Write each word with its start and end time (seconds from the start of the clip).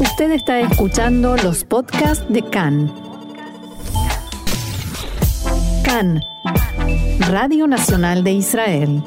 Usted 0.00 0.32
está 0.32 0.58
escuchando 0.58 1.36
los 1.36 1.62
podcasts 1.62 2.26
de 2.28 2.42
CAN. 2.42 2.92
CAN, 5.84 6.20
Radio 7.28 7.68
Nacional 7.68 8.24
de 8.24 8.32
Israel. 8.32 9.04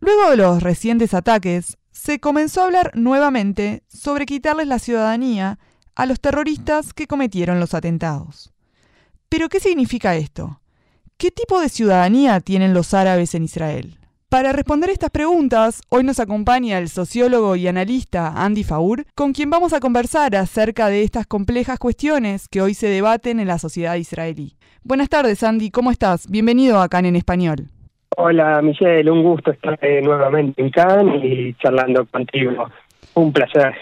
Luego 0.00 0.30
de 0.30 0.36
los 0.36 0.62
recientes 0.64 1.14
ataques, 1.14 1.78
se 1.92 2.18
comenzó 2.18 2.62
a 2.62 2.64
hablar 2.64 2.90
nuevamente 2.94 3.84
sobre 3.86 4.26
quitarles 4.26 4.66
la 4.66 4.80
ciudadanía 4.80 5.60
a 5.94 6.06
los 6.06 6.20
terroristas 6.20 6.92
que 6.92 7.06
cometieron 7.06 7.60
los 7.60 7.74
atentados. 7.74 8.52
Pero, 9.28 9.48
¿qué 9.48 9.60
significa 9.60 10.16
esto? 10.16 10.60
¿Qué 11.16 11.30
tipo 11.30 11.60
de 11.60 11.68
ciudadanía 11.68 12.40
tienen 12.40 12.74
los 12.74 12.94
árabes 12.94 13.34
en 13.36 13.44
Israel? 13.44 13.97
Para 14.30 14.52
responder 14.52 14.90
estas 14.90 15.08
preguntas, 15.08 15.80
hoy 15.88 16.04
nos 16.04 16.20
acompaña 16.20 16.76
el 16.76 16.90
sociólogo 16.90 17.56
y 17.56 17.66
analista 17.66 18.44
Andy 18.44 18.62
Faur, 18.62 19.06
con 19.14 19.32
quien 19.32 19.48
vamos 19.48 19.72
a 19.72 19.80
conversar 19.80 20.36
acerca 20.36 20.88
de 20.88 21.02
estas 21.02 21.26
complejas 21.26 21.78
cuestiones 21.78 22.46
que 22.46 22.60
hoy 22.60 22.74
se 22.74 22.88
debaten 22.88 23.40
en 23.40 23.48
la 23.48 23.56
sociedad 23.56 23.94
israelí. 23.94 24.52
Buenas 24.84 25.08
tardes, 25.08 25.42
Andy, 25.42 25.70
¿cómo 25.70 25.90
estás? 25.90 26.30
Bienvenido 26.30 26.78
a 26.82 26.90
CAN 26.90 27.06
en 27.06 27.16
español. 27.16 27.68
Hola, 28.18 28.60
Michelle, 28.60 29.10
un 29.10 29.22
gusto 29.22 29.50
estar 29.50 29.78
eh, 29.80 30.02
nuevamente 30.02 30.60
en 30.60 30.68
CAN 30.72 31.24
y 31.24 31.54
charlando 31.54 32.04
contigo. 32.04 32.68
Un 33.14 33.32
placer. 33.32 33.74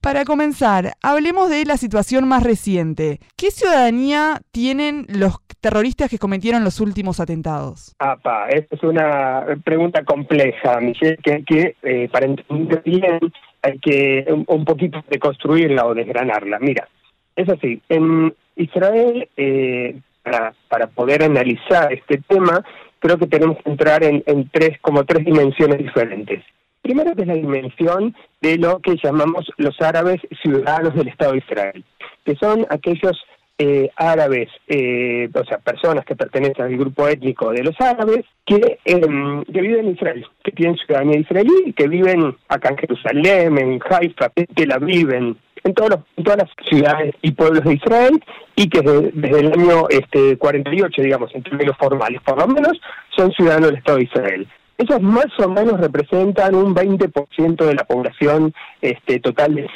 Para 0.00 0.24
comenzar, 0.24 0.94
hablemos 1.00 1.48
de 1.48 1.64
la 1.64 1.76
situación 1.76 2.26
más 2.26 2.42
reciente. 2.42 3.20
¿Qué 3.36 3.52
ciudadanía 3.52 4.40
tienen 4.50 5.06
los 5.08 5.38
terroristas 5.62 6.10
que 6.10 6.18
cometieron 6.18 6.64
los 6.64 6.80
últimos 6.80 7.20
atentados? 7.20 7.94
Apa, 7.98 8.48
esta 8.48 8.76
es 8.76 8.82
una 8.82 9.46
pregunta 9.64 10.04
compleja, 10.04 10.80
Michelle, 10.80 11.16
que, 11.22 11.42
que 11.44 11.76
eh, 11.82 12.08
para 12.12 12.26
entender 12.26 12.82
bien 12.84 13.20
hay 13.62 13.78
que 13.78 14.26
un, 14.46 14.64
poquito 14.64 15.02
deconstruirla 15.08 15.86
o 15.86 15.94
desgranarla. 15.94 16.58
Mira, 16.58 16.88
es 17.36 17.48
así, 17.48 17.80
en 17.88 18.34
Israel, 18.56 19.28
eh, 19.36 19.98
para, 20.22 20.52
para 20.68 20.88
poder 20.88 21.22
analizar 21.22 21.92
este 21.92 22.18
tema, 22.26 22.64
creo 22.98 23.16
que 23.16 23.28
tenemos 23.28 23.56
que 23.62 23.70
entrar 23.70 24.02
en, 24.02 24.22
en 24.26 24.50
tres, 24.50 24.78
como 24.80 25.04
tres 25.04 25.24
dimensiones 25.24 25.78
diferentes. 25.78 26.42
Primero 26.82 27.14
que 27.14 27.22
es 27.22 27.28
la 27.28 27.34
dimensión 27.34 28.16
de 28.40 28.58
lo 28.58 28.80
que 28.80 28.96
llamamos 29.00 29.48
los 29.56 29.80
árabes 29.80 30.20
ciudadanos 30.42 30.94
del 30.94 31.06
Estado 31.06 31.32
de 31.32 31.38
Israel, 31.38 31.84
que 32.24 32.34
son 32.34 32.66
aquellos 32.68 33.16
eh, 33.62 33.90
árabes, 33.94 34.48
eh, 34.66 35.28
o 35.32 35.44
sea, 35.44 35.58
personas 35.58 36.04
que 36.04 36.16
pertenecen 36.16 36.64
al 36.64 36.76
grupo 36.76 37.06
étnico 37.06 37.52
de 37.52 37.62
los 37.62 37.80
árabes, 37.80 38.24
que, 38.44 38.80
em, 38.84 39.44
que 39.44 39.60
viven 39.60 39.86
en 39.86 39.94
Israel, 39.94 40.26
que 40.42 40.50
tienen 40.50 40.76
ciudadanía 40.76 41.20
israelí 41.20 41.72
que 41.76 41.86
viven 41.86 42.36
acá 42.48 42.70
en 42.70 42.78
Jerusalén, 42.78 43.58
en 43.58 43.80
Haifa, 43.88 44.30
que 44.30 44.66
la 44.66 44.78
viven 44.78 45.36
en, 45.62 45.74
todos 45.74 46.00
en 46.16 46.24
todas 46.24 46.40
las 46.40 46.50
ciudades 46.68 47.14
y 47.22 47.30
pueblos 47.30 47.62
de 47.62 47.74
Israel 47.74 48.22
y 48.56 48.68
que 48.68 48.80
desde, 48.80 49.40
el 49.40 49.52
año 49.52 49.88
este, 49.88 50.36
48, 50.36 51.02
digamos, 51.02 51.32
en 51.34 51.44
términos 51.44 51.76
formales, 51.78 52.20
por 52.22 52.38
lo 52.38 52.48
menos, 52.48 52.80
son 53.16 53.30
ciudadanos 53.32 53.68
del 53.68 53.78
Estado 53.78 53.98
de 53.98 54.04
Israel. 54.04 54.48
Esos 54.78 55.00
más 55.00 55.26
o 55.38 55.48
menos 55.48 55.80
representan 55.80 56.54
un 56.54 56.74
20% 56.74 57.64
de 57.64 57.74
la 57.74 57.84
población 57.84 58.52
este, 58.80 59.20
total 59.20 59.54
de 59.54 59.68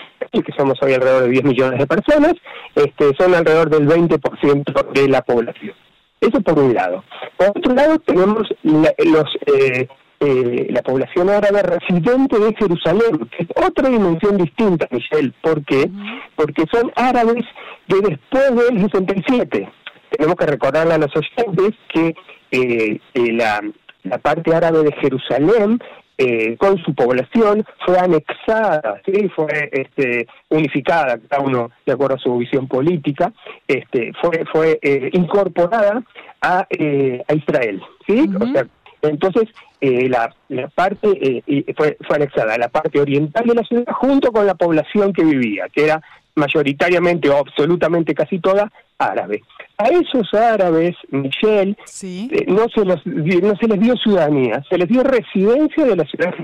que 0.43 0.53
somos 0.57 0.79
hoy 0.83 0.95
alrededor 0.95 1.25
de 1.25 1.31
10 1.31 1.45
millones 1.45 1.79
de 1.79 1.87
personas, 1.87 2.35
este, 2.75 3.15
son 3.19 3.35
alrededor 3.35 3.71
del 3.71 3.87
20% 3.87 4.93
de 4.93 5.09
la 5.09 5.23
población. 5.23 5.75
Eso 6.21 6.41
por 6.41 6.59
un 6.59 6.75
lado. 6.75 7.05
Por 7.37 7.51
otro 7.51 7.75
lado 7.75 7.99
tenemos 8.01 8.49
la, 8.63 8.93
los 9.05 9.25
eh, 9.47 9.87
eh, 10.19 10.69
la 10.71 10.83
población 10.83 11.29
árabe 11.29 11.63
residente 11.63 12.39
de 12.39 12.55
Jerusalén, 12.55 13.29
que 13.37 13.43
es 13.43 13.49
otra 13.55 13.91
dimensión 13.91 14.39
distinta, 14.39 14.89
Michelle. 14.91 15.33
¿Por 15.43 15.63
qué? 15.65 15.91
Porque 16.35 16.65
son 16.73 16.91
árabes 16.97 17.45
de 17.87 18.01
después 18.01 18.57
del 18.57 18.81
67. 18.81 19.69
Tenemos 20.11 20.37
que 20.37 20.47
recordarle 20.47 20.95
a 20.95 20.99
los 20.99 21.11
oyentes 21.15 21.75
que 21.93 22.15
eh, 22.51 22.99
la 23.15 23.61
la 24.09 24.19
parte 24.19 24.55
árabe 24.55 24.83
de 24.83 24.93
Jerusalén 24.93 25.79
eh, 26.19 26.57
con 26.57 26.79
su 26.79 26.95
población 26.95 27.63
fue 27.85 27.99
anexada, 27.99 29.03
sí, 29.05 29.29
fue 29.37 29.69
este, 29.71 30.27
unificada, 30.49 31.19
cada 31.29 31.43
uno 31.43 31.71
de 31.85 31.93
acuerdo 31.93 32.17
a 32.17 32.19
su 32.19 32.39
visión 32.39 32.67
política, 32.67 33.35
este, 33.69 34.13
fue 34.23 34.45
fue 34.51 34.79
eh, 34.81 35.11
incorporada 35.13 36.03
a, 36.41 36.67
eh, 36.71 37.23
a 37.29 37.35
Israel, 37.35 37.83
sí, 38.07 38.31
o 38.41 38.47
sea, 38.47 38.67
entonces 39.03 39.45
la, 39.81 40.35
la 40.49 40.69
parte 40.69 41.43
fue 41.77 41.99
fue 42.07 42.17
anexada 42.17 42.57
la 42.57 42.69
parte 42.69 42.99
oriental 42.99 43.45
de 43.47 43.55
la 43.55 43.63
ciudad 43.63 43.85
junto 43.93 44.33
con 44.33 44.47
la 44.47 44.55
población 44.55 45.13
que 45.13 45.23
vivía, 45.23 45.69
que 45.69 45.85
era 45.85 46.03
mayoritariamente 46.37 47.29
o 47.29 47.39
absolutamente 47.39 48.15
casi 48.15 48.39
toda 48.39 48.71
árabe. 48.99 49.43
A 49.79 49.89
esos 49.89 50.33
árabes, 50.33 50.95
Michelle, 51.11 51.77
eh, 52.03 52.45
no, 52.47 52.67
se 52.75 52.85
los, 52.85 53.05
no 53.05 53.57
se 53.57 53.69
les 53.69 53.81
dio 53.81 53.97
ciudadanía, 53.97 54.63
se 54.69 54.79
les 54.79 54.89
dio 54.89 55.03
residencia 55.03 55.85
de 55.85 55.97
la 55.97 56.05
ciudad 56.05 56.35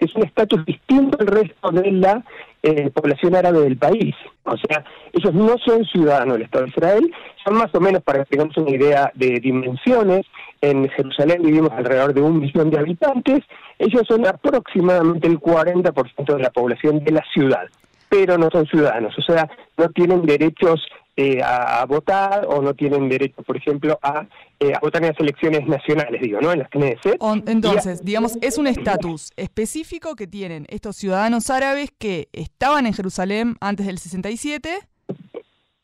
que 0.00 0.06
es 0.06 0.14
un 0.14 0.24
estatus 0.24 0.64
distinto 0.64 1.18
al 1.20 1.26
resto 1.26 1.70
de 1.72 1.92
la 1.92 2.24
eh, 2.62 2.88
población 2.90 3.36
árabe 3.36 3.60
del 3.60 3.76
país. 3.76 4.14
O 4.44 4.56
sea, 4.56 4.82
ellos 5.12 5.34
no 5.34 5.56
son 5.58 5.84
ciudadanos 5.84 6.34
del 6.34 6.42
Estado 6.44 6.64
de 6.64 6.70
Israel, 6.70 7.14
son 7.44 7.58
más 7.58 7.74
o 7.74 7.80
menos, 7.80 8.02
para 8.02 8.24
que 8.24 8.30
tengamos 8.30 8.56
una 8.56 8.70
idea 8.70 9.12
de 9.14 9.38
dimensiones, 9.40 10.26
en 10.62 10.88
Jerusalén 10.88 11.42
vivimos 11.42 11.70
alrededor 11.72 12.14
de 12.14 12.22
un 12.22 12.40
millón 12.40 12.70
de 12.70 12.78
habitantes, 12.78 13.40
ellos 13.78 14.02
son 14.08 14.26
aproximadamente 14.26 15.28
el 15.28 15.38
40% 15.38 16.34
de 16.34 16.42
la 16.42 16.50
población 16.50 17.04
de 17.04 17.12
la 17.12 17.24
ciudad 17.34 17.68
pero 18.10 18.36
no 18.36 18.50
son 18.50 18.66
ciudadanos, 18.66 19.16
o 19.16 19.22
sea, 19.22 19.48
no 19.78 19.88
tienen 19.90 20.26
derechos 20.26 20.84
eh, 21.16 21.40
a, 21.42 21.84
votar 21.86 22.46
o 22.48 22.60
no 22.60 22.74
tienen 22.74 23.08
derecho, 23.08 23.42
por 23.42 23.56
ejemplo, 23.56 23.98
a, 24.02 24.26
eh, 24.58 24.72
votar 24.82 25.02
en 25.02 25.08
las 25.08 25.20
elecciones 25.20 25.66
nacionales, 25.66 26.20
digo, 26.20 26.40
¿no? 26.40 26.50
En 26.50 26.60
las 26.60 26.70
Knesset. 26.70 27.18
Entonces, 27.46 28.04
digamos, 28.04 28.36
es 28.40 28.58
un 28.58 28.66
estatus 28.66 29.30
específico 29.36 30.16
que 30.16 30.26
tienen 30.26 30.66
estos 30.70 30.96
ciudadanos 30.96 31.50
árabes 31.50 31.90
que 31.96 32.28
estaban 32.32 32.86
en 32.86 32.94
Jerusalén 32.94 33.56
antes 33.60 33.86
del 33.86 33.98
67. 33.98 34.78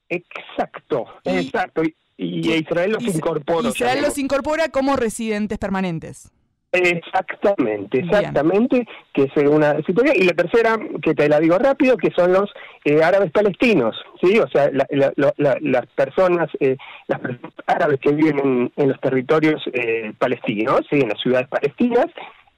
Exacto, 0.09 1.07
exacto. 1.25 1.83
Y, 2.17 2.51
Israel 2.51 2.93
los 2.93 3.05
incorpora. 3.05 3.69
Israel 3.69 4.03
los 4.03 4.19
incorpora 4.19 4.71
como 4.71 4.97
residentes 4.97 5.59
permanentes. 5.59 6.31
Exactamente, 6.77 7.99
exactamente, 7.99 8.87
que 9.13 9.23
es 9.25 9.49
una 9.49 9.77
situación. 9.83 10.17
Y 10.17 10.25
la 10.25 10.35
tercera, 10.35 10.77
que 11.03 11.15
te 11.15 11.29
la 11.29 11.41
digo 11.41 11.59
rápido, 11.59 11.97
que 11.97 12.11
son 12.11 12.33
los 12.33 12.51
eh, 12.85 13.03
árabes 13.03 13.31
palestinos, 13.33 13.97
¿sí? 14.23 14.39
O 14.39 14.49
sea, 14.49 14.71
las 14.71 15.87
personas, 15.95 16.49
eh, 16.61 16.77
las 17.09 17.21
árabes 17.67 18.01
que 18.01 18.13
viven 18.13 18.73
en, 18.77 18.89
los 18.89 19.01
territorios 19.01 19.63
eh, 19.73 20.13
palestinos, 20.19 20.81
¿sí? 20.91 21.01
En 21.01 21.09
las 21.09 21.21
ciudades 21.21 21.49
palestinas, 21.49 22.07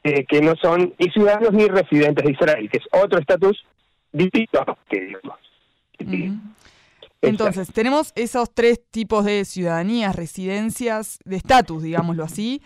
que 0.02 0.40
no 0.40 0.54
son 0.56 0.94
ni 0.98 1.10
ciudadanos 1.10 1.52
ni 1.52 1.66
residentes 1.66 2.24
de 2.24 2.32
Israel, 2.32 2.70
que 2.70 2.78
es 2.78 2.84
otro 2.92 3.18
estatus 3.18 3.62
distinto 4.10 4.64
que 4.88 5.00
digamos. 5.00 5.38
Entonces, 7.20 7.72
tenemos 7.72 8.12
esos 8.14 8.54
tres 8.54 8.80
tipos 8.90 9.24
de 9.24 9.44
ciudadanías, 9.44 10.14
residencias, 10.14 11.18
de 11.24 11.36
estatus, 11.36 11.82
digámoslo 11.82 12.24
así. 12.24 12.62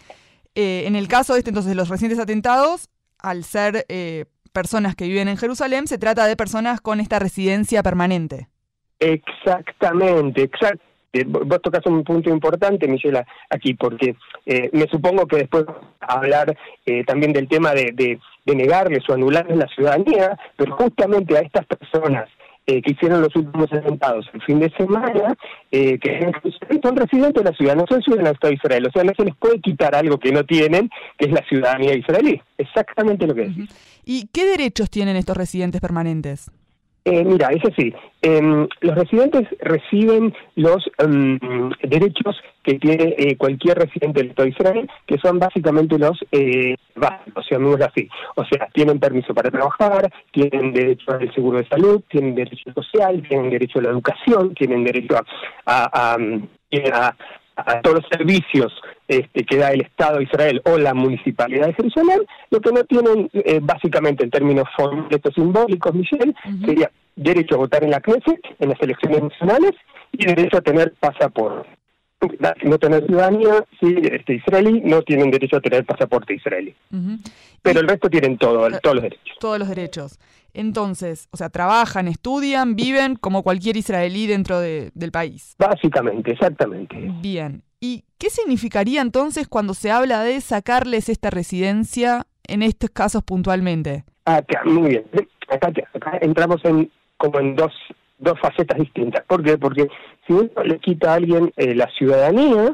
Eh, 0.54 0.84
en 0.86 0.96
el 0.96 1.08
caso 1.08 1.32
de 1.32 1.40
este, 1.40 1.50
entonces, 1.50 1.70
de 1.70 1.76
los 1.76 1.88
recientes 1.88 2.18
atentados, 2.18 2.88
al 3.18 3.44
ser 3.44 3.86
eh, 3.88 4.26
personas 4.52 4.94
que 4.94 5.06
viven 5.06 5.28
en 5.28 5.36
Jerusalén, 5.36 5.86
se 5.86 5.98
trata 5.98 6.26
de 6.26 6.36
personas 6.36 6.80
con 6.80 7.00
esta 7.00 7.18
residencia 7.18 7.82
permanente. 7.82 8.48
Exactamente, 8.98 10.42
exacto. 10.42 10.84
Eh, 11.14 11.24
vos 11.26 11.60
tocas 11.62 11.84
un 11.86 12.04
punto 12.04 12.30
importante, 12.30 12.88
Michelle, 12.88 13.24
aquí, 13.50 13.74
porque 13.74 14.16
me 14.72 14.86
supongo 14.88 15.26
que 15.26 15.36
después 15.36 15.64
hablar 16.00 16.56
también 17.06 17.34
del 17.34 17.48
tema 17.48 17.74
de, 17.74 17.92
de, 17.92 18.18
de 18.46 18.56
negarles 18.56 19.06
o 19.08 19.12
anularles 19.12 19.58
la 19.58 19.68
ciudadanía, 19.68 20.38
pero 20.56 20.74
justamente 20.74 21.36
a 21.36 21.40
estas 21.40 21.66
personas 21.66 22.28
eh, 22.66 22.80
que 22.80 22.92
hicieron 22.92 23.22
los 23.22 23.34
últimos 23.34 23.72
atentados 23.72 24.26
el 24.32 24.42
fin 24.42 24.60
de 24.60 24.70
semana, 24.76 25.34
eh, 25.70 25.98
que 25.98 26.20
son 26.82 26.96
residentes 26.96 27.42
de 27.42 27.50
la 27.50 27.56
ciudad, 27.56 27.76
no 27.76 27.84
son 27.88 28.02
ciudadanos 28.02 28.38
de 28.40 28.54
Israel. 28.54 28.86
O 28.86 28.92
sea, 28.92 29.04
no 29.04 29.12
se 29.16 29.24
les 29.24 29.34
puede 29.36 29.60
quitar 29.60 29.94
algo 29.94 30.18
que 30.18 30.32
no 30.32 30.44
tienen, 30.44 30.88
que 31.18 31.26
es 31.26 31.32
la 31.32 31.44
ciudadanía 31.48 31.94
israelí. 31.94 32.40
Exactamente 32.58 33.26
lo 33.26 33.34
que 33.34 33.42
es. 33.42 33.52
¿Y 34.04 34.28
qué 34.32 34.44
derechos 34.44 34.90
tienen 34.90 35.16
estos 35.16 35.36
residentes 35.36 35.80
permanentes? 35.80 36.50
Eh, 37.04 37.24
mira, 37.24 37.48
es 37.48 37.64
así. 37.64 37.92
Em, 38.20 38.68
los 38.80 38.94
residentes 38.94 39.48
reciben 39.60 40.32
los 40.54 40.88
em, 40.98 41.38
derechos 41.82 42.36
que 42.62 42.74
tiene 42.78 43.16
eh, 43.18 43.36
cualquier 43.36 43.76
residente 43.76 44.20
del 44.20 44.30
Estado 44.30 44.46
de 44.46 44.50
Israel, 44.50 44.90
que 45.06 45.18
son 45.18 45.40
básicamente 45.40 45.98
los 45.98 46.16
eh, 46.30 46.76
básicos, 46.94 47.44
llamémoslo 47.50 47.86
así. 47.86 48.08
O 48.36 48.44
sea, 48.44 48.68
tienen 48.72 49.00
permiso 49.00 49.34
para 49.34 49.50
trabajar, 49.50 50.12
tienen 50.30 50.72
derecho 50.72 51.10
al 51.10 51.34
seguro 51.34 51.58
de 51.58 51.66
salud, 51.66 52.02
tienen 52.08 52.36
derecho 52.36 52.72
social, 52.72 53.20
tienen 53.28 53.50
derecho 53.50 53.80
a 53.80 53.82
la 53.82 53.90
educación, 53.90 54.54
tienen 54.54 54.84
derecho 54.84 55.16
a, 55.66 56.16
todos 57.82 57.96
los 57.96 58.08
servicios 58.10 58.72
este, 59.08 59.44
que 59.44 59.56
da 59.56 59.72
el 59.72 59.82
Estado 59.82 60.18
de 60.18 60.24
Israel 60.24 60.62
o 60.64 60.78
la 60.78 60.94
Municipalidad 60.94 61.66
de 61.66 61.74
Jerusalén, 61.74 62.20
lo 62.50 62.60
que 62.60 62.72
no 62.72 62.84
tienen 62.84 63.28
eh, 63.32 63.60
básicamente 63.62 64.24
en 64.24 64.30
términos 64.30 64.66
formales 64.76 65.20
simbólicos, 65.34 65.94
Michelle, 65.94 66.34
sería 66.64 66.90
derecho 67.16 67.56
a 67.56 67.58
votar 67.58 67.84
en 67.84 67.90
la 67.90 68.00
Knesset, 68.00 68.40
en 68.58 68.70
las 68.70 68.80
elecciones 68.80 69.22
nacionales, 69.22 69.72
y 70.12 70.26
derecho 70.26 70.58
a 70.58 70.62
tener 70.62 70.92
pasaporte. 71.00 71.68
No 72.64 72.78
tener 72.78 73.06
ciudadanía 73.06 73.64
sí, 73.80 73.94
este, 74.02 74.34
israelí, 74.34 74.80
no 74.84 75.02
tienen 75.02 75.30
derecho 75.30 75.56
a 75.56 75.60
tener 75.60 75.84
pasaporte 75.84 76.34
israelí. 76.34 76.74
Pero 77.62 77.80
el 77.80 77.88
resto 77.88 78.08
tienen 78.08 78.38
todo, 78.38 78.68
todos 78.80 78.94
los 78.96 79.02
derechos. 79.02 79.36
Todos 79.40 79.58
los 79.58 79.68
derechos. 79.68 80.18
Entonces, 80.54 81.28
o 81.30 81.36
sea, 81.36 81.48
trabajan, 81.48 82.08
estudian, 82.08 82.76
viven 82.76 83.16
como 83.16 83.42
cualquier 83.42 83.76
israelí 83.76 84.26
dentro 84.26 84.60
de, 84.60 84.90
del 84.94 85.10
país. 85.10 85.54
Básicamente, 85.58 86.32
exactamente. 86.32 86.96
Bien. 87.20 87.62
¿Y 87.80 88.04
qué 88.18 88.30
significaría 88.30 89.00
entonces 89.00 89.48
cuando 89.48 89.74
se 89.74 89.90
habla 89.90 90.22
de 90.22 90.40
sacarles 90.40 91.08
esta 91.08 91.30
residencia 91.30 92.26
en 92.46 92.62
estos 92.62 92.90
casos 92.90 93.22
puntualmente? 93.24 94.04
Acá, 94.24 94.62
muy 94.64 94.90
bien. 94.90 95.04
Acá, 95.48 95.72
acá 95.94 96.18
entramos 96.20 96.64
en 96.64 96.90
como 97.16 97.40
en 97.40 97.56
dos 97.56 97.72
dos 98.22 98.38
facetas 98.40 98.78
distintas. 98.78 99.24
¿Por 99.26 99.42
qué? 99.42 99.58
Porque 99.58 99.88
si 100.26 100.32
uno 100.32 100.50
le 100.64 100.78
quita 100.78 101.12
a 101.12 101.16
alguien 101.16 101.52
eh, 101.56 101.74
la 101.74 101.88
ciudadanía, 101.98 102.72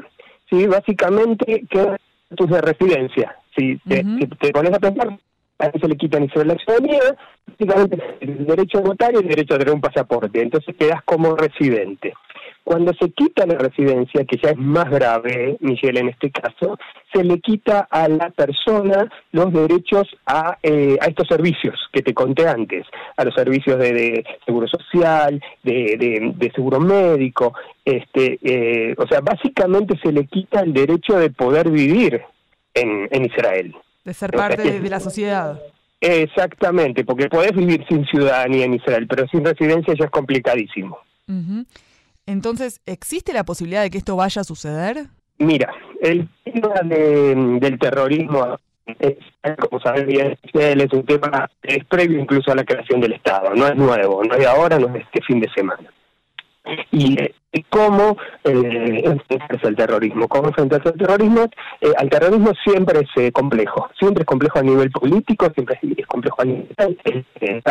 sí, 0.49 0.67
básicamente 0.67 1.63
queda 1.69 1.97
tus 2.35 2.49
de 2.49 2.61
residencia. 2.61 3.35
Si 3.57 3.77
te, 3.87 4.03
te 4.39 4.51
pones 4.51 4.73
a 4.73 4.79
pensar, 4.79 5.17
a 5.57 5.71
se 5.71 5.87
le 5.87 5.97
quitan 5.97 6.23
y 6.23 6.27
la 6.27 6.55
ciudadanía, 6.55 7.01
básicamente 7.47 7.97
el 8.21 8.45
derecho 8.45 8.77
a 8.77 8.81
votar 8.81 9.13
y 9.13 9.17
el 9.17 9.27
derecho 9.27 9.55
a 9.55 9.57
tener 9.57 9.73
un 9.73 9.81
pasaporte. 9.81 10.41
Entonces 10.41 10.75
quedas 10.77 11.03
como 11.03 11.35
residente. 11.35 12.13
Cuando 12.63 12.93
se 12.93 13.09
quita 13.11 13.45
la 13.45 13.55
residencia, 13.55 14.25
que 14.25 14.37
ya 14.37 14.51
es 14.51 14.57
más 14.57 14.89
grave, 14.89 15.57
Miguel, 15.59 15.97
en 15.97 16.09
este 16.09 16.29
caso, 16.29 16.77
se 17.11 17.23
le 17.23 17.39
quita 17.39 17.87
a 17.89 18.07
la 18.07 18.29
persona 18.29 19.09
los 19.31 19.51
derechos 19.51 20.07
a, 20.25 20.57
eh, 20.61 20.97
a 21.01 21.05
estos 21.07 21.27
servicios 21.27 21.79
que 21.91 22.01
te 22.01 22.13
conté 22.13 22.47
antes, 22.47 22.85
a 23.17 23.23
los 23.23 23.33
servicios 23.33 23.79
de, 23.79 24.23
seguro 24.45 24.67
social, 24.67 25.41
de, 25.63 26.33
de, 26.35 26.51
seguro 26.51 26.79
médico, 26.79 27.53
este, 27.83 28.39
eh, 28.43 28.95
o 28.97 29.07
sea, 29.07 29.21
básicamente 29.21 29.97
se 30.01 30.11
le 30.11 30.25
quita 30.25 30.61
el 30.61 30.73
derecho 30.73 31.17
de 31.17 31.31
poder 31.31 31.69
vivir 31.69 32.21
en, 32.73 33.07
en 33.11 33.25
Israel. 33.25 33.75
De 34.03 34.13
ser 34.13 34.31
parte 34.31 34.79
de, 34.79 34.89
la 34.89 34.99
sociedad. 34.99 35.59
Exactamente, 36.01 37.03
porque 37.03 37.27
podés 37.27 37.53
vivir 37.53 37.85
sin 37.89 38.05
ciudadanía 38.05 38.65
en 38.65 38.75
Israel, 38.75 39.07
pero 39.07 39.27
sin 39.27 39.43
residencia 39.43 39.93
ya 39.97 40.05
es 40.05 40.11
complicadísimo. 40.11 40.99
Entonces, 42.29 42.79
¿existe 42.85 43.33
la 43.33 43.43
posibilidad 43.43 43.81
de 43.81 43.89
que 43.89 43.97
esto 43.97 44.15
vaya 44.15 44.41
a 44.41 44.43
suceder? 44.43 45.07
Mira, 45.39 45.73
el 45.99 46.29
tema 46.43 46.75
del 46.83 47.79
terrorismo 47.79 48.55
es, 48.99 49.17
como 49.67 49.81
sabes 49.81 50.05
bien, 50.05 50.37
es 50.53 50.93
un 50.93 51.05
tema 51.07 51.49
es 51.63 51.83
previo 51.85 52.19
incluso 52.19 52.51
a 52.51 52.55
la 52.55 52.63
creación 52.63 53.01
del 53.01 53.13
Estado, 53.13 53.55
no 53.55 53.65
es 53.65 53.75
nuevo, 53.75 54.23
no 54.23 54.35
es 54.35 54.41
de 54.41 54.45
ahora, 54.45 54.77
no 54.77 54.95
es 54.95 55.05
este 55.05 55.23
fin 55.23 55.39
de 55.39 55.49
semana. 55.55 55.91
Y, 56.91 57.17
cómo 57.69 58.15
eh, 58.43 59.01
enfrentarse 59.03 59.67
al 59.67 59.75
terrorismo. 59.75 60.27
¿Cómo 60.27 60.49
enfrentarse 60.49 60.89
al 60.89 60.97
terrorismo? 60.97 61.49
Eh, 61.81 61.91
al 61.97 62.09
terrorismo 62.09 62.51
siempre 62.63 62.99
es 62.99 63.09
eh, 63.23 63.31
complejo, 63.31 63.89
siempre 63.97 64.21
es 64.21 64.27
complejo 64.27 64.59
a 64.59 64.63
nivel 64.63 64.91
político, 64.91 65.49
siempre 65.55 65.79
es 65.81 66.05
complejo 66.05 66.41
a 66.43 66.45
nivel... 66.45 66.97
Eh, 67.41 67.61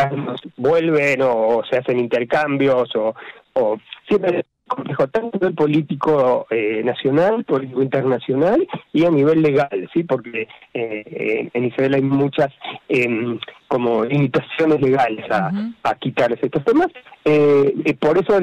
vuelven 0.57 1.23
o, 1.23 1.63
se 1.71 1.77
hacen 1.77 2.01
intercambios 2.01 2.91
o, 2.97 3.15
o 3.59 3.79
siempre 4.07 4.45
complejo 4.69 5.09
tanto 5.09 5.31
a 5.33 5.39
nivel 5.39 5.55
político 5.55 6.47
eh, 6.51 6.83
nacional, 6.85 7.45
político 7.45 7.83
internacional 7.83 8.69
y 8.93 9.05
a 9.05 9.11
nivel 9.11 9.43
legal, 9.43 9.89
sí, 9.93 10.05
porque 10.05 10.47
eh, 10.75 11.49
en 11.53 11.65
Israel 11.65 11.95
hay 11.95 12.03
muchas 12.03 12.53
em, 12.89 13.39
como 13.67 14.05
limitaciones 14.05 14.81
legales 14.81 15.29
a, 15.31 15.51
a 15.83 15.95
quitarles 15.97 16.43
estos 16.43 16.65
temas. 16.65 16.89
Eh, 17.25 17.97
por 17.99 18.17
eso 18.19 18.39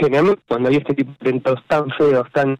generalmente 0.00 0.42
cuando 0.46 0.68
hay 0.68 0.76
este 0.76 0.94
tipo 0.94 1.12
de 1.20 1.30
eventos 1.30 1.60
tan 1.66 1.90
feos, 1.90 2.30
tan, 2.32 2.56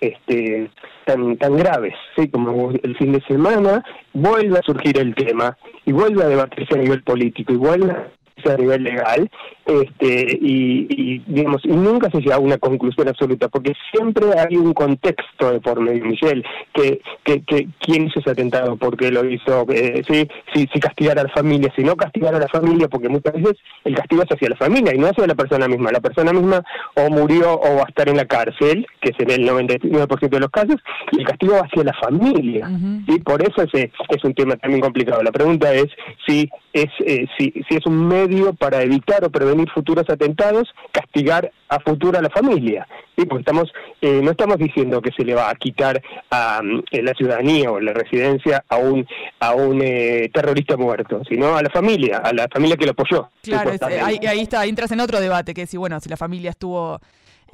este 0.00 0.70
tan 1.06 1.36
tan 1.36 1.56
graves, 1.56 1.94
sí, 2.16 2.28
como 2.28 2.70
el 2.70 2.96
fin 2.96 3.12
de 3.12 3.20
semana, 3.22 3.84
vuelve 4.12 4.58
a 4.58 4.62
surgir 4.62 4.98
el 4.98 5.14
tema 5.14 5.56
y 5.84 5.92
vuelve 5.92 6.24
a 6.24 6.28
debatirse 6.28 6.74
a 6.74 6.82
nivel 6.82 7.02
político 7.02 7.52
y 7.52 7.56
vuelve 7.56 7.92
a 7.92 8.08
a 8.44 8.56
nivel 8.56 8.82
legal 8.82 9.30
este 9.64 10.38
y, 10.40 11.18
digamos 11.26 11.64
y 11.64 11.68
nunca 11.68 12.10
se 12.10 12.20
llega 12.20 12.36
a 12.36 12.40
una 12.40 12.58
conclusión 12.58 13.08
absoluta 13.08 13.48
porque 13.48 13.72
siempre 13.92 14.26
hay 14.38 14.56
un 14.56 14.74
contexto 14.74 15.52
de 15.52 15.60
por 15.60 15.80
medio 15.80 16.04
Michelle 16.04 16.44
que, 16.72 17.00
que, 17.24 17.42
que 17.42 17.68
quién 17.80 18.06
hizo 18.06 18.20
ese 18.20 18.30
atentado 18.30 18.76
por 18.76 18.96
qué 18.96 19.10
lo 19.10 19.24
hizo 19.28 19.66
eh, 19.70 20.02
si, 20.06 20.28
si, 20.52 20.68
si 20.72 20.80
castigar 20.80 21.18
a 21.18 21.22
la 21.22 21.28
familia 21.30 21.72
si 21.74 21.82
no 21.82 21.96
castigar 21.96 22.34
a 22.34 22.38
la 22.38 22.48
familia 22.48 22.88
porque 22.88 23.08
muchas 23.08 23.34
veces 23.34 23.56
el 23.84 23.94
castigo 23.94 24.22
es 24.22 24.30
hacia 24.30 24.48
la 24.48 24.56
familia 24.56 24.94
y 24.94 24.98
no 24.98 25.08
hacia 25.08 25.26
la 25.26 25.34
persona 25.34 25.68
misma. 25.68 25.90
La 25.92 26.00
persona 26.00 26.32
misma 26.32 26.62
o 26.96 27.10
murió 27.10 27.54
o 27.54 27.76
va 27.76 27.82
a 27.82 27.88
estar 27.88 28.08
en 28.08 28.16
la 28.16 28.26
cárcel 28.26 28.86
que 29.00 29.10
es 29.10 29.20
en 29.20 29.30
el 29.30 29.48
99% 29.48 30.28
de 30.28 30.40
los 30.40 30.50
casos 30.50 30.76
y 31.12 31.20
el 31.20 31.26
castigo 31.26 31.54
va 31.54 31.60
hacia 31.60 31.84
la 31.84 31.94
familia. 31.94 32.68
Y 33.06 33.18
por 33.20 33.42
eso 33.42 33.62
ese 33.62 33.90
es 34.08 34.24
un 34.24 34.34
tema 34.34 34.56
también 34.56 34.80
complicado. 34.80 35.22
La 35.22 35.32
pregunta 35.32 35.72
es 35.72 35.86
si 36.26 36.48
es 36.74 36.90
eh, 37.06 37.26
si, 37.38 37.52
si 37.68 37.76
es 37.76 37.86
un 37.86 38.06
medio 38.06 38.52
para 38.52 38.82
evitar 38.82 39.24
o 39.24 39.30
prevenir 39.30 39.70
futuros 39.70 40.10
atentados, 40.10 40.68
castigar 40.90 41.50
a 41.68 41.78
futuro 41.80 42.18
a 42.18 42.22
la 42.22 42.30
familia. 42.30 42.86
¿sí? 43.16 43.24
Porque 43.26 43.42
estamos, 43.42 43.72
eh, 44.00 44.20
no 44.22 44.32
estamos 44.32 44.58
diciendo 44.58 45.00
que 45.00 45.12
se 45.12 45.24
le 45.24 45.34
va 45.34 45.50
a 45.50 45.54
quitar 45.54 46.02
a, 46.30 46.60
eh, 46.90 47.02
la 47.02 47.14
ciudadanía 47.14 47.70
o 47.70 47.80
la 47.80 47.92
residencia 47.92 48.64
a 48.68 48.76
un, 48.76 49.06
a 49.38 49.54
un 49.54 49.80
eh, 49.82 50.30
terrorista 50.34 50.76
muerto, 50.76 51.22
sino 51.28 51.56
a 51.56 51.62
la 51.62 51.70
familia, 51.70 52.18
a 52.18 52.32
la 52.32 52.48
familia 52.48 52.76
que 52.76 52.86
lo 52.86 52.90
apoyó. 52.90 53.30
Claro, 53.42 53.70
ahí, 54.04 54.18
ahí, 54.26 54.40
está, 54.40 54.66
entras 54.66 54.90
en 54.90 55.00
otro 55.00 55.20
debate, 55.20 55.54
que 55.54 55.62
es 55.62 55.70
si, 55.70 55.76
bueno, 55.76 56.00
si 56.00 56.08
la 56.08 56.16
familia 56.16 56.50
estuvo 56.50 57.00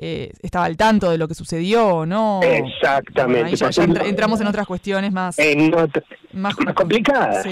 eh, 0.03 0.33
estaba 0.43 0.65
al 0.65 0.79
tanto 0.79 1.11
de 1.11 1.19
lo 1.19 1.29
que 1.29 1.35
sucedió 1.35 2.07
no. 2.07 2.41
Exactamente. 2.43 3.55
ya, 3.55 3.69
entramos 4.07 4.41
en 4.41 4.47
otras 4.47 4.67
cuestiones 4.67 5.13
más, 5.13 5.37
más, 6.33 6.57
complicadas. 6.75 7.47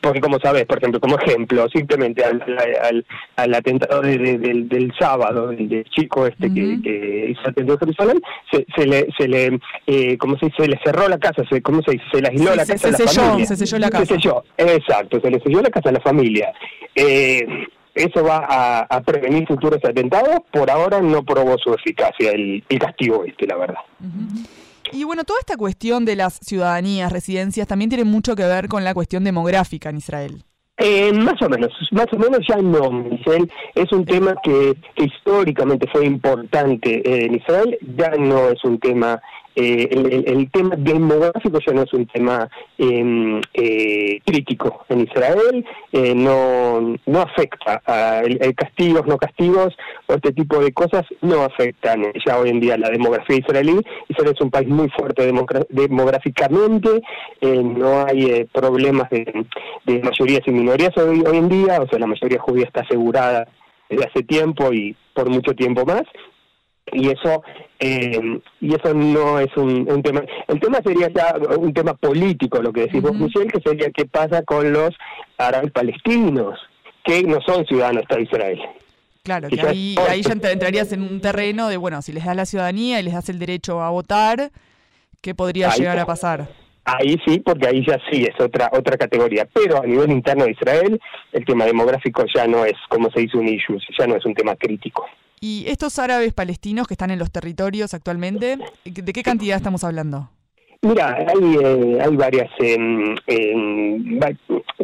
Porque 0.00 0.20
como 0.20 0.40
sabes, 0.40 0.66
por 0.66 0.78
ejemplo, 0.78 0.98
como 0.98 1.16
ejemplo, 1.16 1.68
simplemente 1.68 2.24
al, 2.24 3.04
al, 3.36 3.54
atentado 3.54 4.02
del, 4.02 4.92
sábado, 4.98 5.48
del, 5.48 5.84
chico 5.90 6.26
este 6.26 6.52
que, 6.52 6.80
que, 6.82 7.26
hizo 7.30 7.48
atentado 7.48 7.76
a 7.76 7.78
Jerusalén, 7.78 8.20
se, 8.50 8.66
se 8.74 8.86
le, 8.86 9.06
se 9.16 9.28
le 9.28 9.60
eh, 9.86 10.18
¿cómo 10.18 10.36
se 10.38 10.46
dice? 10.46 10.64
Se 10.64 10.68
le 10.68 10.80
cerró 10.84 11.08
la 11.08 11.18
casa, 11.18 11.44
se, 11.48 11.62
¿cómo 11.62 11.82
se 11.82 11.92
dice? 11.92 12.04
Se 12.12 12.20
le 12.20 12.28
aisló 12.30 12.56
la 12.56 12.66
casa 12.66 12.88
a 12.88 12.90
la 12.90 12.98
familia. 12.98 13.46
Se 13.46 13.56
selló 13.56 13.78
la 13.78 13.90
casa. 13.90 14.06
Se 14.06 14.14
selló, 14.14 14.44
exacto, 14.56 15.20
se 15.20 15.30
le 15.30 15.40
selló 15.40 15.62
la 15.62 15.70
casa 15.70 15.90
a 15.90 15.92
la 15.92 16.00
familia. 16.00 16.52
Eh, 16.96 17.46
eso 17.94 18.24
va 18.24 18.86
a, 18.88 19.00
prevenir 19.02 19.46
futuros 19.46 19.84
atentados. 19.84 20.40
Por 20.52 20.70
ahora 20.70 21.00
no 21.00 21.22
probó 21.22 21.56
su 21.58 21.72
eficacia 21.74 22.32
el, 22.32 22.64
castigo 22.78 23.24
este, 23.24 23.46
la 23.46 23.56
verdad. 23.56 23.80
Y 24.92 25.04
bueno, 25.04 25.24
toda 25.24 25.40
esta 25.40 25.56
cuestión 25.56 26.04
de 26.04 26.16
las 26.16 26.38
ciudadanías, 26.42 27.12
residencias, 27.12 27.66
también 27.66 27.90
tiene 27.90 28.04
mucho 28.04 28.34
que 28.34 28.44
ver 28.44 28.68
con 28.68 28.84
la 28.84 28.94
cuestión 28.94 29.24
demográfica 29.24 29.90
en 29.90 29.96
Israel. 29.98 30.42
Eh, 30.82 31.12
más 31.12 31.40
o 31.42 31.48
menos, 31.48 31.70
más 31.92 32.06
o 32.10 32.16
menos 32.16 32.40
ya 32.48 32.56
no, 32.56 32.90
Michelle. 32.90 33.48
Es 33.74 33.92
un 33.92 34.06
tema 34.06 34.34
que, 34.42 34.74
que 34.94 35.04
históricamente 35.04 35.86
fue 35.92 36.06
importante 36.06 37.02
en 37.04 37.34
Israel, 37.34 37.76
ya 37.96 38.10
no 38.18 38.48
es 38.48 38.64
un 38.64 38.78
tema 38.78 39.20
eh, 39.56 39.88
el, 40.26 40.50
tema 40.50 40.76
demográfico 40.76 41.58
ya 41.66 41.72
no 41.72 41.82
es 41.82 41.92
un 41.92 42.06
tema 42.06 42.48
em, 42.78 43.40
eh, 43.52 44.20
crítico 44.24 44.84
en 44.88 45.00
Israel, 45.00 45.64
eh, 45.92 46.14
no, 46.14 46.96
no 47.06 47.20
afecta 47.20 47.82
a 47.84 48.20
el, 48.20 48.54
castigos, 48.54 49.06
no 49.06 49.18
castigos 49.18 49.76
o 50.06 50.14
este 50.14 50.32
tipo 50.32 50.60
de 50.60 50.72
cosas 50.72 51.04
no 51.20 51.42
afectan 51.42 52.04
ya 52.24 52.38
hoy 52.38 52.50
en 52.50 52.60
día 52.60 52.78
la 52.78 52.90
demografía 52.90 53.38
israelí. 53.38 53.80
Israel 54.08 54.34
es 54.34 54.40
un 54.40 54.50
país 54.50 54.68
muy 54.68 54.88
fuerte 54.90 55.30
demográficamente, 55.68 57.02
no 57.42 58.06
hay 58.06 58.44
problemas 58.52 59.10
de, 59.10 59.46
de, 59.84 60.00
mayorías 60.00 60.42
y 60.46 60.50
minorías 60.52 60.96
hoy, 60.96 61.24
hoy 61.26 61.36
en 61.36 61.48
día, 61.48 61.80
o 61.80 61.88
sea, 61.88 61.98
la 61.98 62.06
mayoría 62.06 62.40
judía 62.40 62.66
está 62.66 62.82
asegurada 62.82 63.48
desde 63.88 64.04
hace 64.04 64.22
tiempo 64.22 64.72
y 64.72 64.96
por 65.12 65.28
mucho 65.28 65.54
tiempo 65.54 65.84
más 65.84 66.04
y 66.92 67.08
eso 67.08 67.42
eh, 67.80 68.40
y 68.60 68.74
eso 68.74 68.94
no 68.94 69.40
es 69.40 69.54
un, 69.56 70.02
tema 70.02 70.22
el 70.48 70.60
tema 70.60 70.80
sería 70.84 71.08
ya 71.08 71.34
un 71.58 71.72
tema 71.72 71.94
político 71.94 72.60
lo 72.62 72.72
que 72.72 72.82
decimos 72.82 73.12
uh 73.12 73.48
que 73.48 73.60
sería 73.60 73.90
qué 73.90 74.04
pasa 74.04 74.42
con 74.42 74.72
los 74.72 74.90
árabes 75.38 75.72
palestinos 75.72 76.58
que 77.04 77.22
no 77.22 77.40
son 77.40 77.64
ciudadanos 77.66 78.04
de 78.08 78.22
Israel 78.22 78.60
Claro, 79.22 79.48
que 79.48 79.60
ahí, 79.60 79.94
ahí 80.08 80.22
ya 80.22 80.32
entrarías 80.32 80.92
en 80.92 81.02
un 81.02 81.20
terreno 81.20 81.68
de, 81.68 81.76
bueno, 81.76 82.00
si 82.00 82.12
les 82.12 82.24
das 82.24 82.34
la 82.34 82.46
ciudadanía 82.46 83.00
y 83.00 83.02
les 83.02 83.12
das 83.12 83.28
el 83.28 83.38
derecho 83.38 83.82
a 83.82 83.90
votar, 83.90 84.50
¿qué 85.20 85.34
podría 85.34 85.68
llegar 85.74 85.98
a 85.98 86.06
pasar? 86.06 86.48
Ahí 86.84 87.20
sí, 87.26 87.38
porque 87.40 87.68
ahí 87.68 87.84
ya 87.86 87.98
sí 88.10 88.24
es 88.24 88.40
otra 88.40 88.70
otra 88.72 88.96
categoría. 88.96 89.46
Pero 89.52 89.82
a 89.82 89.86
nivel 89.86 90.10
interno 90.10 90.44
de 90.44 90.52
Israel, 90.52 91.00
el 91.32 91.44
tema 91.44 91.66
demográfico 91.66 92.24
ya 92.34 92.46
no 92.46 92.64
es, 92.64 92.74
como 92.88 93.10
se 93.10 93.20
dice, 93.20 93.36
un 93.36 93.48
issue, 93.48 93.78
ya 93.98 94.06
no 94.06 94.16
es 94.16 94.24
un 94.24 94.34
tema 94.34 94.56
crítico. 94.56 95.06
¿Y 95.42 95.64
estos 95.68 95.98
árabes 95.98 96.34
palestinos 96.34 96.86
que 96.86 96.92
están 96.92 97.10
en 97.10 97.18
los 97.18 97.30
territorios 97.30 97.94
actualmente, 97.94 98.58
de 98.84 99.12
qué 99.12 99.22
cantidad 99.22 99.56
estamos 99.56 99.84
hablando? 99.84 100.28
Mira, 100.82 101.14
hay, 101.14 101.56
eh, 101.62 101.98
hay 101.98 102.16
varias, 102.16 102.50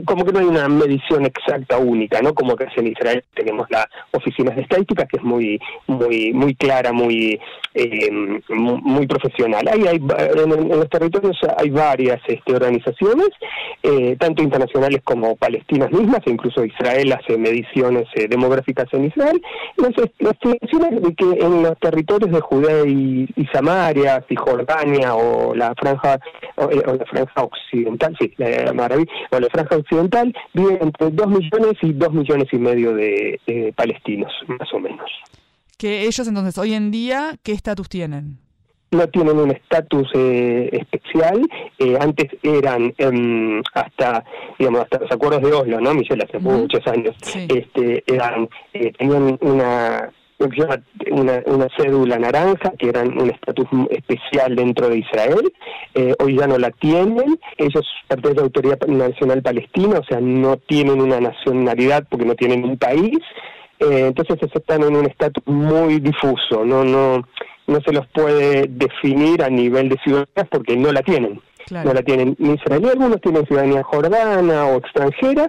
como 0.04 0.24
que 0.24 0.32
no 0.32 0.38
hay 0.40 0.46
una 0.46 0.68
medición 0.68 1.24
exacta 1.24 1.78
única, 1.78 2.20
¿no? 2.20 2.34
Como 2.34 2.56
que 2.56 2.66
en 2.76 2.88
Israel 2.88 3.24
tenemos 3.34 3.66
las 3.70 3.86
oficinas 4.12 4.56
de 4.56 4.62
estadística, 4.62 5.06
que 5.06 5.16
es 5.18 5.22
muy, 5.22 5.60
muy, 5.86 6.32
muy 6.32 6.54
clara, 6.54 6.92
muy, 6.92 7.40
eh, 7.74 8.10
muy 8.48 9.06
profesional. 9.06 9.66
Hay, 9.72 9.86
hay, 9.86 9.96
en, 9.96 10.68
los 10.68 10.88
territorios 10.88 11.38
hay 11.56 11.70
varias 11.70 12.20
este, 12.26 12.54
organizaciones, 12.54 13.28
eh, 13.82 14.16
tanto 14.18 14.42
internacionales 14.42 15.00
como 15.04 15.36
palestinas 15.36 15.90
mismas, 15.92 16.20
e 16.26 16.30
incluso 16.30 16.64
Israel 16.64 17.12
hace 17.12 17.38
mediciones 17.38 18.06
demográficas 18.28 18.86
en 18.92 19.06
Israel. 19.06 19.40
Entonces, 19.76 20.10
las 20.18 20.32
estimaciones 20.32 21.02
de 21.02 21.14
que 21.14 21.44
en 21.44 21.62
los 21.62 21.78
territorios 21.78 22.32
de 22.32 22.40
Judea 22.40 22.84
y, 22.86 23.28
y 23.36 23.46
Samaria, 23.46 24.24
y 24.28 24.36
Jordania 24.36 25.14
o 25.14 25.54
la 25.54 25.74
franja 25.74 26.18
eh, 26.56 26.82
o, 26.86 26.94
la 26.94 27.04
franja 27.04 27.42
occidental, 27.42 28.16
sí, 28.18 28.32
la 28.38 28.72
Maraví, 28.72 29.04
o 29.30 29.40
la 29.40 29.48
franja 29.48 29.76
viven 29.90 30.78
entre 30.80 31.10
2 31.10 31.26
millones 31.28 31.74
y 31.82 31.92
2 31.92 32.12
millones 32.12 32.48
y 32.52 32.56
medio 32.56 32.94
de, 32.94 33.40
palestinos, 33.76 34.32
más 34.46 34.72
o 34.72 34.78
menos. 34.78 35.10
Que 35.78 36.02
ellos 36.02 36.26
entonces, 36.26 36.56
hoy 36.58 36.74
en 36.74 36.90
día, 36.90 37.36
¿qué 37.42 37.52
estatus 37.52 37.88
tienen? 37.88 38.38
no 38.92 39.08
tienen 39.08 39.36
un 39.36 39.50
estatus 39.50 40.08
eh, 40.14 40.70
especial. 40.72 41.42
Eh, 41.78 41.98
antes 42.00 42.30
eran 42.42 42.94
em, 42.98 43.60
hasta, 43.74 44.24
digamos, 44.58 44.82
hasta 44.82 45.00
los 45.00 45.12
acuerdos 45.12 45.42
de 45.42 45.52
Oslo, 45.52 45.80
¿no, 45.80 45.92
Michelle? 45.92 46.24
Hace 46.24 46.38
muchos 46.38 46.86
años. 46.86 47.14
Este, 47.34 48.04
eran, 48.06 48.48
tenían 48.72 49.38
una 49.40 50.10
una, 51.10 51.42
una 51.46 51.68
cédula 51.76 52.18
naranja, 52.18 52.72
que 52.78 52.88
eran 52.88 53.18
un 53.18 53.30
estatus 53.30 53.66
especial 53.90 54.54
dentro 54.54 54.88
de 54.88 54.98
Israel. 54.98 55.52
Eh, 55.94 56.14
hoy 56.18 56.36
ya 56.36 56.46
no 56.46 56.58
la 56.58 56.70
tienen. 56.70 57.38
Ellos 57.56 57.86
pertenecen 58.08 58.38
a 58.38 58.40
la 58.40 58.46
Autoridad 58.46 58.86
Nacional 58.86 59.42
Palestina, 59.42 59.98
o 59.98 60.04
sea, 60.04 60.20
no 60.20 60.56
tienen 60.56 61.00
una 61.00 61.20
nacionalidad 61.20 62.06
porque 62.08 62.26
no 62.26 62.34
tienen 62.34 62.64
un 62.64 62.76
país. 62.76 63.18
Eh, 63.78 64.06
entonces 64.06 64.38
están 64.42 64.82
en 64.82 64.96
un 64.96 65.06
estatus 65.06 65.46
muy 65.46 66.00
difuso, 66.00 66.64
no, 66.64 66.82
no, 66.82 67.26
no 67.66 67.80
se 67.80 67.92
los 67.92 68.06
puede 68.08 68.68
definir 68.68 69.42
a 69.42 69.50
nivel 69.50 69.90
de 69.90 69.98
ciudadanía 70.02 70.48
porque 70.50 70.76
no 70.76 70.92
la 70.92 71.02
tienen. 71.02 71.40
No 71.68 71.92
la 71.92 72.02
tienen 72.02 72.36
ni 72.38 72.54
israelí, 72.54 72.88
algunos 72.88 73.20
tienen 73.20 73.44
ciudadanía 73.44 73.82
jordana 73.82 74.66
o 74.66 74.76
extranjeras, 74.76 75.48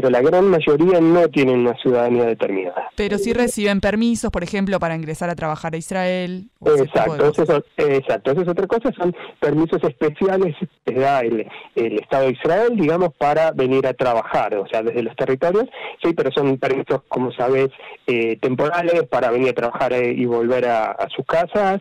pero 0.00 0.10
la 0.10 0.22
gran 0.22 0.48
mayoría 0.48 1.00
no 1.00 1.26
tienen 1.26 1.58
una 1.58 1.74
ciudadanía 1.74 2.24
determinada. 2.26 2.88
Pero 2.94 3.18
sí 3.18 3.32
reciben 3.32 3.80
permisos, 3.80 4.30
por 4.30 4.44
ejemplo, 4.44 4.78
para 4.78 4.94
ingresar 4.94 5.28
a 5.28 5.34
trabajar 5.34 5.74
a 5.74 5.76
Israel. 5.76 6.50
Exacto, 6.64 7.26
eso 7.26 7.42
es, 7.42 7.84
exacto, 7.84 8.30
eso 8.30 8.42
es 8.42 8.48
otra 8.48 8.68
cosa, 8.68 8.92
son 8.92 9.12
permisos 9.40 9.82
especiales 9.82 10.54
que 10.86 10.94
da 10.94 11.20
el, 11.22 11.48
Estado 11.74 12.26
de 12.26 12.30
Israel, 12.30 12.76
digamos, 12.76 13.12
para 13.18 13.50
venir 13.50 13.88
a 13.88 13.92
trabajar, 13.94 14.54
o 14.56 14.68
sea, 14.68 14.82
desde 14.82 15.02
los 15.02 15.16
territorios, 15.16 15.64
sí, 16.00 16.12
pero 16.14 16.30
son 16.30 16.58
permisos, 16.58 17.02
como 17.08 17.32
sabes, 17.32 17.70
eh, 18.06 18.36
temporales 18.40 19.02
para 19.08 19.32
venir 19.32 19.50
a 19.50 19.54
trabajar 19.54 19.92
eh, 19.94 20.12
y 20.12 20.26
volver 20.26 20.66
a, 20.66 20.96
sus 21.14 21.26
casas, 21.26 21.80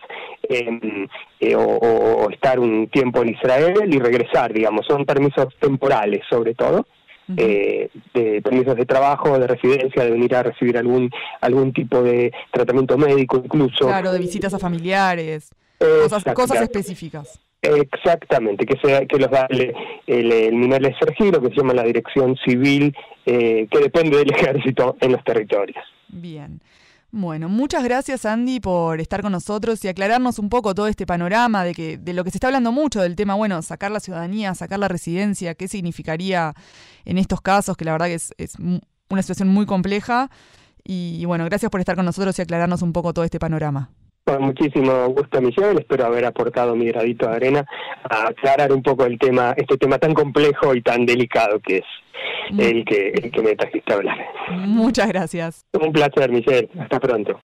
em, 0.50 1.08
eh, 1.40 1.56
o 1.56 2.28
estar 2.32 2.60
un 2.60 2.88
tiempo 2.88 3.22
en 3.22 3.30
Israel 3.30 3.94
y 3.94 4.00
regresar, 4.00 4.54
digamos, 4.54 4.88
son 4.88 5.06
permisos 5.06 5.54
temporales 5.60 6.24
sobre 6.28 6.56
todo 6.56 6.88
eh, 7.36 7.90
de 8.14 8.42
permisos 8.42 8.76
de 8.76 8.86
trabajo, 8.86 9.38
de 9.38 9.48
residencia, 9.48 10.04
de 10.04 10.12
venir 10.12 10.36
a 10.36 10.44
recibir 10.44 10.78
algún 10.78 11.10
algún 11.42 11.74
tipo 11.74 12.02
de 12.02 12.32
tratamiento 12.52 12.98
médico 12.98 13.42
incluso. 13.44 13.86
Claro, 13.86 14.12
de 14.12 14.20
visitas 14.20 14.54
a 14.54 14.60
familiares, 14.60 15.52
cosas, 16.34 16.62
específicas. 16.62 17.40
Exactamente, 17.62 18.66
que 18.66 18.78
sea 18.80 19.06
que 19.06 19.18
los 19.18 19.32
da 19.32 19.48
el, 19.50 19.74
el, 20.06 20.32
el 20.32 20.96
Sergiro, 21.00 21.42
que 21.42 21.50
se 21.50 21.56
llama 21.56 21.74
la 21.74 21.84
Dirección 21.84 22.38
Civil, 22.46 22.96
eh, 23.26 23.68
que 23.70 23.80
depende 23.80 24.18
del 24.18 24.32
ejército 24.36 24.96
en 25.02 25.12
los 25.12 25.24
territorios. 25.24 25.84
Bien. 26.08 26.62
Bueno, 27.12 27.48
muchas 27.48 27.84
gracias 27.86 28.26
Andy 28.26 28.60
por 28.60 29.00
estar 29.00 29.22
con 29.22 29.32
nosotros 29.32 29.84
y 29.86 29.88
aclararnos 29.88 30.40
un 30.40 30.50
poco 30.50 30.76
todo 30.76 30.88
este 30.88 31.06
panorama 31.06 31.64
de 31.64 31.74
que 31.74 31.98
de 31.98 32.14
lo 32.14 32.26
que 32.26 32.32
se 32.32 32.38
está 32.38 32.48
hablando 32.48 32.74
mucho 32.74 33.02
del 33.02 33.16
tema, 33.16 33.34
bueno, 33.36 33.62
sacar 33.62 33.92
la 33.92 34.02
ciudadanía, 34.02 34.54
sacar 34.56 34.78
la 34.80 34.90
residencia, 34.90 35.56
qué 35.56 35.70
significaría 35.70 36.54
en 37.06 37.18
estos 37.18 37.40
casos, 37.40 37.78
que 37.78 37.86
la 37.86 37.94
verdad 37.94 38.08
que 38.08 38.16
es, 38.16 38.56
una 39.10 39.22
situación 39.22 39.48
muy 39.48 39.66
compleja. 39.66 40.30
Y 40.84 41.24
bueno, 41.26 41.46
gracias 41.46 41.72
por 41.72 41.80
estar 41.80 41.96
con 41.96 42.06
nosotros 42.06 42.38
y 42.40 42.42
aclararnos 42.42 42.82
un 42.82 42.94
poco 42.94 43.14
todo 43.14 43.24
este 43.24 43.40
panorama. 43.40 43.90
Con 44.28 44.44
muchísimo 44.44 45.08
gusto, 45.08 45.42
Michelle. 45.42 45.80
Espero 45.80 46.06
haber 46.06 46.26
aportado 46.26 46.76
mi 46.76 46.88
gradito 46.88 47.30
de 47.30 47.36
arena 47.38 47.66
a 48.04 48.28
aclarar 48.28 48.74
un 48.74 48.84
poco 48.84 49.06
el 49.06 49.18
tema, 49.18 49.54
este 49.56 49.78
tema 49.78 50.00
tan 50.00 50.14
complejo 50.14 50.76
y 50.76 50.82
tan 50.82 51.06
delicado 51.06 51.62
que 51.62 51.78
es 51.78 51.86
el 52.60 52.84
que, 52.84 53.12
el 53.12 53.32
que 53.32 53.42
me 53.42 53.56
trajiste 53.56 53.94
a 53.94 53.96
hablar. 53.96 54.18
Muchas 54.50 55.08
gracias. 55.08 55.66
Un 55.72 55.94
placer, 55.94 56.30
Michelle. 56.30 56.68
Hasta 56.78 57.00
pronto. 57.00 57.40